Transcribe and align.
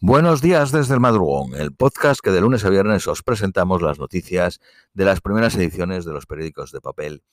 Buenos 0.00 0.40
días 0.40 0.70
desde 0.70 0.94
el 0.94 1.00
madrugón, 1.00 1.56
el 1.56 1.74
podcast 1.74 2.20
que 2.20 2.30
de 2.30 2.40
lunes 2.40 2.64
a 2.64 2.70
viernes 2.70 3.08
os 3.08 3.24
presentamos 3.24 3.82
las 3.82 3.98
noticias 3.98 4.60
de 4.94 5.04
las 5.04 5.20
primeras 5.20 5.56
ediciones 5.56 6.04
de 6.04 6.12
los 6.12 6.24
periódicos 6.24 6.70
de 6.70 6.80
papel 6.80 7.24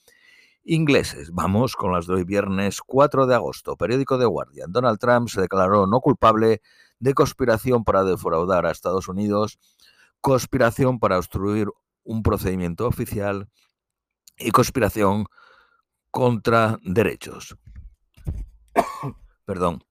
ingleses. 0.64 1.32
Vamos 1.32 1.76
con 1.76 1.94
las 1.94 2.08
de 2.08 2.16
hoy 2.16 2.24
viernes 2.24 2.82
4 2.82 3.28
de 3.28 3.36
agosto. 3.36 3.78
Periódico 3.78 4.18
de 4.18 4.26
Guardian. 4.26 4.72
Donald 4.72 4.98
Trump 4.98 5.30
se 5.30 5.42
declaró 5.42 5.86
no 5.86 6.02
culpable 6.02 6.64
de 6.98 7.14
conspiración 7.14 7.84
para 7.84 8.04
defraudar 8.04 8.66
a 8.66 8.72
Estados 8.72 9.08
Unidos, 9.08 9.60
conspiración 10.20 10.98
para 10.98 11.20
obstruir 11.20 11.68
un 12.04 12.24
procedimiento 12.24 12.88
oficial 12.88 13.48
y 14.40 14.50
conspiración 14.50 15.28
contra 16.10 16.80
derechos. 16.84 17.56
Perdón. 19.46 19.84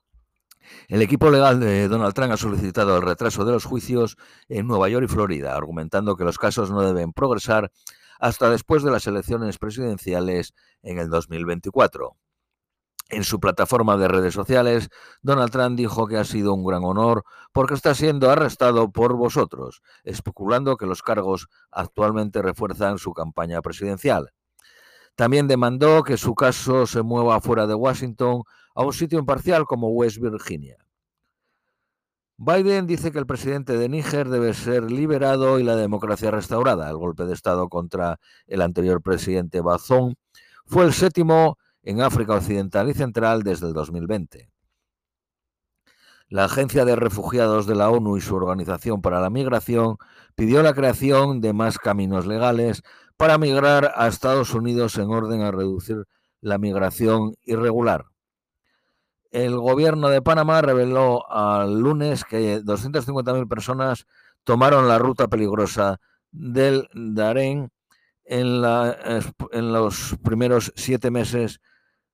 El 0.88 1.02
equipo 1.02 1.30
legal 1.30 1.60
de 1.60 1.88
Donald 1.88 2.14
Trump 2.14 2.32
ha 2.32 2.36
solicitado 2.36 2.96
el 2.96 3.02
retraso 3.02 3.44
de 3.44 3.52
los 3.52 3.64
juicios 3.64 4.16
en 4.48 4.66
Nueva 4.66 4.88
York 4.88 5.06
y 5.08 5.12
Florida, 5.12 5.56
argumentando 5.56 6.16
que 6.16 6.24
los 6.24 6.38
casos 6.38 6.70
no 6.70 6.82
deben 6.82 7.12
progresar 7.12 7.70
hasta 8.20 8.50
después 8.50 8.82
de 8.82 8.90
las 8.90 9.06
elecciones 9.06 9.58
presidenciales 9.58 10.54
en 10.82 10.98
el 10.98 11.10
2024. 11.10 12.16
En 13.10 13.22
su 13.22 13.38
plataforma 13.38 13.98
de 13.98 14.08
redes 14.08 14.32
sociales, 14.32 14.88
Donald 15.20 15.52
Trump 15.52 15.76
dijo 15.76 16.06
que 16.06 16.16
ha 16.16 16.24
sido 16.24 16.54
un 16.54 16.64
gran 16.64 16.84
honor 16.84 17.24
porque 17.52 17.74
está 17.74 17.94
siendo 17.94 18.30
arrestado 18.30 18.90
por 18.90 19.14
vosotros, 19.14 19.82
especulando 20.04 20.76
que 20.76 20.86
los 20.86 21.02
cargos 21.02 21.48
actualmente 21.70 22.40
refuerzan 22.40 22.98
su 22.98 23.12
campaña 23.12 23.60
presidencial. 23.60 24.32
También 25.16 25.46
demandó 25.46 26.02
que 26.02 26.16
su 26.16 26.34
caso 26.34 26.86
se 26.86 27.02
mueva 27.02 27.40
fuera 27.40 27.66
de 27.66 27.74
Washington 27.74 28.42
a 28.74 28.84
un 28.84 28.92
sitio 28.92 29.18
imparcial 29.18 29.64
como 29.64 29.88
West 29.90 30.18
Virginia. 30.18 30.76
Biden 32.36 32.88
dice 32.88 33.12
que 33.12 33.20
el 33.20 33.26
presidente 33.26 33.78
de 33.78 33.88
Níger 33.88 34.28
debe 34.28 34.54
ser 34.54 34.90
liberado 34.90 35.60
y 35.60 35.62
la 35.62 35.76
democracia 35.76 36.32
restaurada. 36.32 36.90
El 36.90 36.96
golpe 36.96 37.26
de 37.26 37.32
Estado 37.32 37.68
contra 37.68 38.18
el 38.48 38.60
anterior 38.60 39.00
presidente 39.00 39.60
Bazoum 39.60 40.14
fue 40.66 40.84
el 40.84 40.92
séptimo 40.92 41.58
en 41.84 42.00
África 42.00 42.34
Occidental 42.34 42.90
y 42.90 42.94
Central 42.94 43.44
desde 43.44 43.68
el 43.68 43.72
2020. 43.72 44.53
La 46.28 46.44
Agencia 46.44 46.84
de 46.84 46.96
Refugiados 46.96 47.66
de 47.66 47.74
la 47.74 47.90
ONU 47.90 48.16
y 48.16 48.20
su 48.20 48.34
Organización 48.34 49.02
para 49.02 49.20
la 49.20 49.30
Migración 49.30 49.96
pidió 50.34 50.62
la 50.62 50.74
creación 50.74 51.40
de 51.40 51.52
más 51.52 51.78
caminos 51.78 52.26
legales 52.26 52.82
para 53.16 53.38
migrar 53.38 53.92
a 53.94 54.08
Estados 54.08 54.54
Unidos 54.54 54.96
en 54.98 55.10
orden 55.10 55.42
a 55.42 55.50
reducir 55.50 56.04
la 56.40 56.58
migración 56.58 57.34
irregular. 57.44 58.06
El 59.30 59.58
gobierno 59.58 60.08
de 60.08 60.22
Panamá 60.22 60.62
reveló 60.62 61.30
al 61.30 61.80
lunes 61.80 62.24
que 62.24 62.60
250.000 62.60 63.48
personas 63.48 64.06
tomaron 64.44 64.86
la 64.88 64.98
ruta 64.98 65.28
peligrosa 65.28 66.00
del 66.30 66.88
Darén 66.94 67.70
en, 68.24 68.62
en 69.52 69.72
los 69.72 70.16
primeros 70.22 70.72
siete 70.76 71.10
meses 71.10 71.60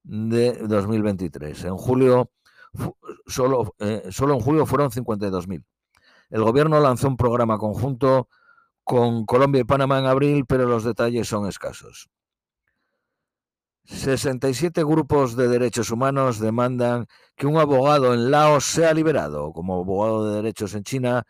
de 0.03 0.53
2023. 0.67 1.65
En 1.65 1.77
julio, 1.77 2.31
solo, 3.27 3.75
eh, 3.79 4.09
solo 4.11 4.35
en 4.35 4.41
julio 4.41 4.67
fueron 4.67 4.91
52.000. 4.91 5.65
El 6.31 6.45
gobierno 6.45 6.81
lanzó 6.81 7.09
un 7.09 7.17
programa 7.17 7.59
conjunto 7.59 8.29
con 8.85 9.27
Colombia 9.27 9.61
y 9.61 9.65
Panamá 9.65 9.99
en 9.99 10.07
abril, 10.07 10.45
pero 10.47 10.67
los 10.67 10.85
detalles 10.85 11.29
son 11.29 11.47
escasos. 11.47 12.09
67 13.85 14.85
grupos 14.85 15.35
de 15.37 15.49
derechos 15.49 15.91
humanos 15.91 16.39
demandan 16.39 17.07
que 17.35 17.47
un 17.47 17.57
abogado 17.57 18.15
en 18.15 18.31
Laos 18.31 18.65
sea 18.65 18.95
liberado. 18.95 19.53
Como 19.53 19.81
abogado 19.81 20.29
de 20.29 20.37
derechos 20.37 20.75
en 20.75 20.85
China, 20.85 21.25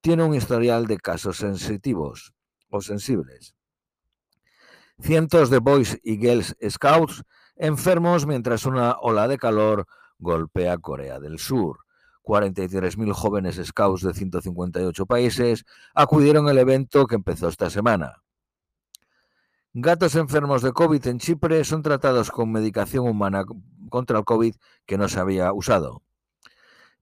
tiene 0.00 0.24
un 0.24 0.34
historial 0.34 0.86
de 0.86 0.98
casos 0.98 1.36
sensitivos 1.36 2.32
o 2.68 2.80
sensibles. 2.80 3.54
Cientos 5.00 5.50
de 5.50 5.58
Boys 5.58 5.98
y 6.02 6.18
Girls 6.18 6.56
Scouts 6.68 7.22
enfermos 7.56 8.26
mientras 8.26 8.66
una 8.66 8.96
ola 9.00 9.28
de 9.28 9.38
calor 9.38 9.86
golpea 10.20 10.78
Corea 10.78 11.18
del 11.18 11.38
Sur. 11.38 11.80
43.000 12.22 13.12
jóvenes 13.12 13.60
scouts 13.64 14.02
de 14.02 14.14
158 14.14 15.06
países 15.06 15.64
acudieron 15.94 16.48
al 16.48 16.58
evento 16.58 17.06
que 17.06 17.16
empezó 17.16 17.48
esta 17.48 17.70
semana. 17.70 18.22
Gatos 19.72 20.16
enfermos 20.16 20.62
de 20.62 20.72
COVID 20.72 21.06
en 21.06 21.18
Chipre 21.18 21.64
son 21.64 21.82
tratados 21.82 22.30
con 22.30 22.52
medicación 22.52 23.08
humana 23.08 23.44
contra 23.88 24.18
el 24.18 24.24
COVID 24.24 24.54
que 24.84 24.98
no 24.98 25.08
se 25.08 25.20
había 25.20 25.52
usado. 25.52 26.02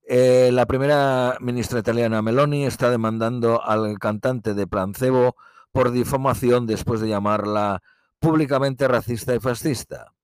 Eh, 0.06 0.50
la 0.52 0.66
primera 0.66 1.36
ministra 1.40 1.80
italiana 1.80 2.22
Meloni 2.22 2.64
está 2.64 2.90
demandando 2.90 3.62
al 3.62 3.98
cantante 3.98 4.54
de 4.54 4.66
Plancebo 4.66 5.36
por 5.72 5.90
difamación 5.90 6.66
después 6.66 7.00
de 7.00 7.08
llamarla 7.08 7.82
públicamente 8.18 8.88
racista 8.88 9.34
y 9.34 9.40
fascista. 9.40 10.14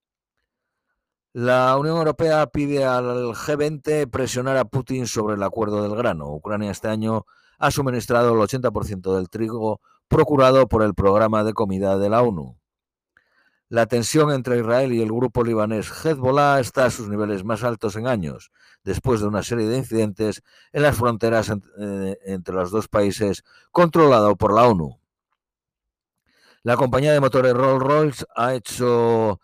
La 1.34 1.76
Unión 1.76 1.96
Europea 1.96 2.46
pide 2.46 2.84
al 2.84 3.34
G20 3.34 4.08
presionar 4.08 4.56
a 4.56 4.66
Putin 4.66 5.08
sobre 5.08 5.34
el 5.34 5.42
acuerdo 5.42 5.82
del 5.82 5.96
grano. 5.96 6.32
Ucrania 6.32 6.70
este 6.70 6.86
año 6.86 7.26
ha 7.58 7.72
suministrado 7.72 8.32
el 8.34 8.38
80% 8.38 9.16
del 9.16 9.28
trigo 9.28 9.80
procurado 10.06 10.68
por 10.68 10.84
el 10.84 10.94
programa 10.94 11.42
de 11.42 11.52
comida 11.52 11.98
de 11.98 12.08
la 12.08 12.22
ONU. 12.22 12.56
La 13.68 13.86
tensión 13.86 14.30
entre 14.30 14.60
Israel 14.60 14.92
y 14.92 15.02
el 15.02 15.10
grupo 15.10 15.42
libanés 15.42 15.90
Hezbollah 15.90 16.60
está 16.60 16.84
a 16.84 16.90
sus 16.92 17.08
niveles 17.08 17.42
más 17.42 17.64
altos 17.64 17.96
en 17.96 18.06
años, 18.06 18.52
después 18.84 19.20
de 19.20 19.26
una 19.26 19.42
serie 19.42 19.66
de 19.66 19.78
incidentes 19.78 20.40
en 20.72 20.82
las 20.82 20.96
fronteras 20.96 21.50
eh, 21.50 22.16
entre 22.26 22.54
los 22.54 22.70
dos 22.70 22.86
países 22.86 23.42
controlado 23.72 24.36
por 24.36 24.54
la 24.54 24.68
ONU. 24.68 25.00
La 26.62 26.76
compañía 26.76 27.12
de 27.12 27.18
motores 27.18 27.54
Rolls-Royce 27.54 28.24
ha 28.36 28.54
hecho 28.54 29.40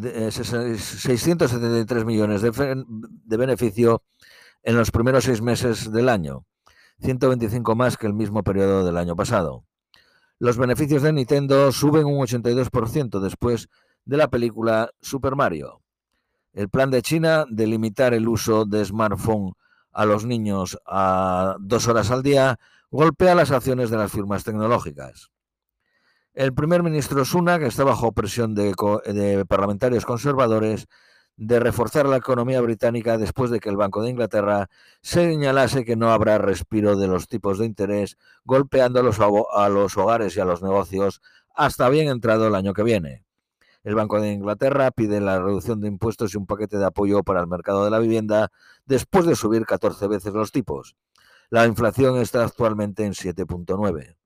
673 0.00 2.02
eh, 2.02 2.04
millones 2.04 2.42
de, 2.42 2.84
de 3.24 3.36
beneficio 3.36 4.02
en 4.62 4.76
los 4.76 4.90
primeros 4.90 5.24
seis 5.24 5.42
meses 5.42 5.92
del 5.92 6.08
año, 6.08 6.44
125 7.00 7.74
más 7.74 7.96
que 7.96 8.06
el 8.06 8.14
mismo 8.14 8.42
periodo 8.42 8.84
del 8.84 8.96
año 8.96 9.14
pasado. 9.14 9.64
Los 10.38 10.58
beneficios 10.58 11.02
de 11.02 11.12
Nintendo 11.12 11.70
suben 11.70 12.06
un 12.06 12.20
82% 12.20 13.20
después 13.20 13.68
de 14.04 14.16
la 14.16 14.28
película 14.28 14.90
Super 15.00 15.36
Mario. 15.36 15.80
El 16.52 16.68
plan 16.68 16.90
de 16.90 17.02
China 17.02 17.46
de 17.48 17.66
limitar 17.66 18.14
el 18.14 18.28
uso 18.28 18.64
de 18.64 18.84
smartphone 18.84 19.52
a 19.92 20.04
los 20.04 20.24
niños 20.24 20.78
a 20.86 21.56
dos 21.60 21.88
horas 21.88 22.10
al 22.10 22.22
día 22.22 22.58
golpea 22.90 23.34
las 23.34 23.50
acciones 23.50 23.90
de 23.90 23.96
las 23.96 24.12
firmas 24.12 24.44
tecnológicas. 24.44 25.30
El 26.34 26.52
primer 26.52 26.82
ministro 26.82 27.24
Sunak 27.24 27.62
está 27.62 27.84
bajo 27.84 28.10
presión 28.10 28.56
de, 28.56 28.74
parlamentarios 29.48 30.04
conservadores 30.04 30.88
de 31.36 31.60
reforzar 31.60 32.06
la 32.06 32.16
economía 32.16 32.60
británica 32.60 33.18
después 33.18 33.52
de 33.52 33.60
que 33.60 33.68
el 33.68 33.76
Banco 33.76 34.02
de 34.02 34.10
Inglaterra 34.10 34.68
señalase 35.00 35.84
que 35.84 35.94
no 35.94 36.10
habrá 36.10 36.38
respiro 36.38 36.96
de 36.96 37.06
los 37.06 37.28
tipos 37.28 37.60
de 37.60 37.66
interés, 37.66 38.18
golpeando 38.44 38.98
a 38.98 39.04
los, 39.04 39.20
a 39.20 39.68
los 39.68 39.96
hogares 39.96 40.36
y 40.36 40.40
a 40.40 40.44
los 40.44 40.60
negocios 40.60 41.22
hasta 41.54 41.88
bien 41.88 42.08
entrado 42.08 42.48
el 42.48 42.56
año 42.56 42.74
que 42.74 42.82
viene. 42.82 43.24
El 43.84 43.94
Banco 43.94 44.20
de 44.20 44.32
Inglaterra 44.32 44.90
pide 44.90 45.20
la 45.20 45.40
reducción 45.40 45.80
de 45.80 45.86
impuestos 45.86 46.34
y 46.34 46.36
un 46.36 46.46
paquete 46.46 46.78
de 46.78 46.86
apoyo 46.86 47.22
para 47.22 47.42
el 47.42 47.46
mercado 47.46 47.84
de 47.84 47.92
la 47.92 48.00
vivienda 48.00 48.50
después 48.86 49.24
de 49.24 49.36
subir 49.36 49.66
14 49.66 50.08
veces 50.08 50.32
los 50.32 50.50
tipos. 50.50 50.96
La 51.48 51.64
inflación 51.66 52.16
está 52.16 52.42
actualmente 52.42 53.04
en 53.04 53.12
7.9. 53.12 54.16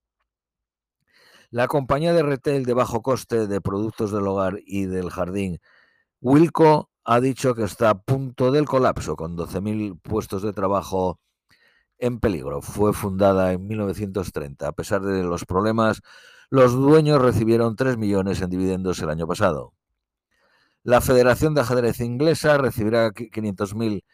La 1.50 1.66
compañía 1.66 2.12
de 2.12 2.22
retail 2.22 2.66
de 2.66 2.74
bajo 2.74 3.00
coste 3.00 3.46
de 3.46 3.60
productos 3.62 4.12
del 4.12 4.26
hogar 4.26 4.58
y 4.66 4.84
del 4.84 5.10
jardín, 5.10 5.60
Wilco, 6.20 6.90
ha 7.04 7.20
dicho 7.20 7.54
que 7.54 7.64
está 7.64 7.88
a 7.88 8.02
punto 8.02 8.52
del 8.52 8.66
colapso, 8.66 9.16
con 9.16 9.34
12.000 9.34 9.98
puestos 10.02 10.42
de 10.42 10.52
trabajo 10.52 11.18
en 11.98 12.20
peligro. 12.20 12.60
Fue 12.60 12.92
fundada 12.92 13.52
en 13.52 13.66
1930. 13.66 14.68
A 14.68 14.72
pesar 14.72 15.00
de 15.00 15.22
los 15.22 15.46
problemas, 15.46 16.02
los 16.50 16.74
dueños 16.74 17.22
recibieron 17.22 17.76
3 17.76 17.96
millones 17.96 18.42
en 18.42 18.50
dividendos 18.50 19.00
el 19.00 19.08
año 19.08 19.26
pasado. 19.26 19.72
La 20.82 21.00
Federación 21.00 21.54
de 21.54 21.62
Ajedrez 21.62 22.00
Inglesa 22.00 22.58
recibirá 22.58 23.10
500.000 23.10 24.04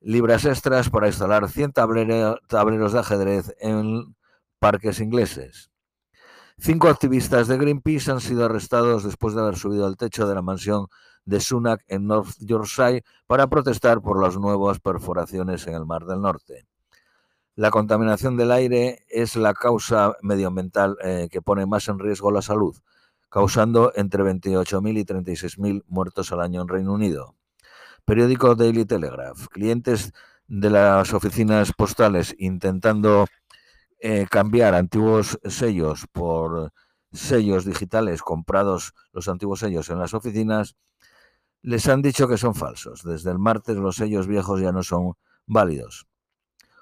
libras 0.00 0.44
extras 0.44 0.88
para 0.88 1.08
instalar 1.08 1.48
100 1.48 1.72
tableros 1.72 2.92
de 2.92 2.98
ajedrez 3.00 3.56
en 3.58 4.14
parques 4.60 5.00
ingleses. 5.00 5.70
Cinco 6.58 6.88
activistas 6.88 7.48
de 7.48 7.58
Greenpeace 7.58 8.10
han 8.10 8.20
sido 8.20 8.44
arrestados 8.44 9.04
después 9.04 9.34
de 9.34 9.42
haber 9.42 9.56
subido 9.56 9.86
al 9.86 9.96
techo 9.96 10.26
de 10.26 10.34
la 10.34 10.42
mansión 10.42 10.86
de 11.26 11.40
Sunak 11.40 11.84
en 11.86 12.06
North 12.06 12.36
Yorkshire 12.40 13.04
para 13.26 13.46
protestar 13.46 14.00
por 14.00 14.22
las 14.22 14.38
nuevas 14.38 14.80
perforaciones 14.80 15.66
en 15.66 15.74
el 15.74 15.84
Mar 15.84 16.06
del 16.06 16.22
Norte. 16.22 16.66
La 17.56 17.70
contaminación 17.70 18.36
del 18.36 18.52
aire 18.52 19.04
es 19.08 19.36
la 19.36 19.52
causa 19.52 20.14
medioambiental 20.22 20.96
eh, 21.02 21.28
que 21.30 21.42
pone 21.42 21.66
más 21.66 21.88
en 21.88 21.98
riesgo 21.98 22.30
la 22.30 22.42
salud, 22.42 22.76
causando 23.28 23.92
entre 23.94 24.22
28.000 24.22 24.98
y 24.98 25.04
36.000 25.04 25.84
muertos 25.88 26.32
al 26.32 26.40
año 26.40 26.62
en 26.62 26.68
Reino 26.68 26.92
Unido. 26.92 27.34
Periódico 28.04 28.54
Daily 28.54 28.84
Telegraph. 28.84 29.48
Clientes 29.48 30.12
de 30.48 30.70
las 30.70 31.12
oficinas 31.12 31.72
postales 31.72 32.34
intentando 32.38 33.26
eh, 34.08 34.28
cambiar 34.30 34.76
antiguos 34.76 35.36
sellos 35.42 36.06
por 36.12 36.72
sellos 37.12 37.64
digitales 37.64 38.22
comprados 38.22 38.94
los 39.10 39.26
antiguos 39.26 39.58
sellos 39.58 39.90
en 39.90 39.98
las 39.98 40.14
oficinas, 40.14 40.76
les 41.60 41.88
han 41.88 42.02
dicho 42.02 42.28
que 42.28 42.38
son 42.38 42.54
falsos. 42.54 43.02
Desde 43.02 43.32
el 43.32 43.40
martes 43.40 43.76
los 43.76 43.96
sellos 43.96 44.28
viejos 44.28 44.60
ya 44.60 44.70
no 44.70 44.84
son 44.84 45.14
válidos. 45.44 46.06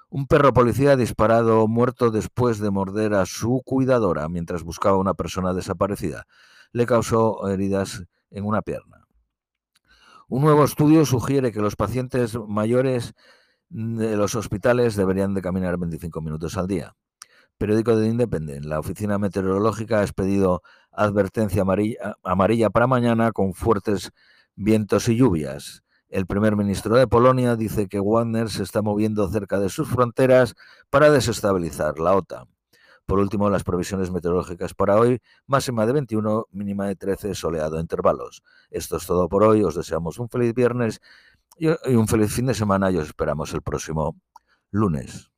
Un 0.07 0.27
perro 0.27 0.53
policía 0.53 0.95
disparado 0.95 1.67
muerto 1.67 2.11
después 2.11 2.59
de 2.59 2.69
morder 2.69 3.15
a 3.15 3.25
su 3.25 3.63
cuidadora 3.65 4.29
mientras 4.29 4.61
buscaba 4.61 4.97
a 4.97 4.99
una 4.99 5.15
persona 5.15 5.55
desaparecida. 5.55 6.27
Le 6.73 6.85
causó 6.85 7.49
heridas 7.49 8.03
en 8.29 8.45
una 8.45 8.61
pierna. 8.61 9.07
Un 10.27 10.43
nuevo 10.43 10.63
estudio 10.63 11.03
sugiere 11.07 11.51
que 11.51 11.61
los 11.61 11.75
pacientes 11.75 12.37
mayores 12.47 13.15
de 13.69 14.15
los 14.15 14.35
hospitales 14.35 14.95
deberían 14.95 15.33
de 15.33 15.41
caminar 15.41 15.79
25 15.79 16.21
minutos 16.21 16.55
al 16.55 16.67
día. 16.67 16.95
Periódico 17.57 17.95
de 17.95 18.07
Independent. 18.07 18.65
La 18.65 18.79
oficina 18.79 19.17
meteorológica 19.17 19.99
ha 19.99 20.03
expedido 20.03 20.61
advertencia 20.91 21.61
amarilla, 21.61 22.17
amarilla 22.23 22.69
para 22.69 22.87
mañana 22.87 23.31
con 23.31 23.53
fuertes 23.53 24.11
vientos 24.55 25.07
y 25.07 25.15
lluvias. 25.15 25.83
El 26.09 26.25
primer 26.25 26.55
ministro 26.55 26.95
de 26.95 27.07
Polonia 27.07 27.55
dice 27.55 27.87
que 27.87 27.99
Wagner 27.99 28.49
se 28.49 28.63
está 28.63 28.81
moviendo 28.81 29.27
cerca 29.29 29.59
de 29.59 29.69
sus 29.69 29.87
fronteras 29.87 30.55
para 30.89 31.09
desestabilizar 31.09 31.97
la 31.99 32.15
OTAN. 32.15 32.47
Por 33.05 33.19
último, 33.19 33.49
las 33.49 33.63
previsiones 33.63 34.11
meteorológicas 34.11 34.73
para 34.73 34.97
hoy, 34.97 35.19
máxima 35.45 35.85
de 35.85 35.93
21, 35.93 36.47
mínima 36.51 36.87
de 36.87 36.95
13, 36.95 37.35
soleado 37.35 37.77
a 37.77 37.81
intervalos. 37.81 38.43
Esto 38.71 38.97
es 38.97 39.05
todo 39.05 39.29
por 39.29 39.43
hoy, 39.43 39.63
os 39.63 39.75
deseamos 39.75 40.19
un 40.19 40.27
feliz 40.27 40.53
viernes 40.53 40.99
y 41.57 41.67
un 41.95 42.07
feliz 42.07 42.33
fin 42.33 42.47
de 42.47 42.53
semana 42.53 42.91
y 42.91 42.97
os 42.97 43.07
esperamos 43.07 43.53
el 43.53 43.61
próximo 43.61 44.15
lunes. 44.71 45.29